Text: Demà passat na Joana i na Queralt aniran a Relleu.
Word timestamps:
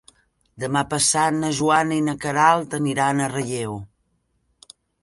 Demà 0.63 0.81
passat 0.93 1.37
na 1.43 1.51
Joana 1.59 1.99
i 2.01 2.07
na 2.09 2.17
Queralt 2.25 2.75
aniran 2.81 3.23
a 3.27 3.31
Relleu. 3.39 3.79